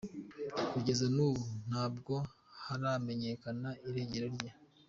Kugeza 0.71 1.05
n’ubu, 1.15 1.45
ntabwo 1.69 2.13
haramenyekana 2.65 3.69
irengero 3.87 4.27
rye. 4.35 4.49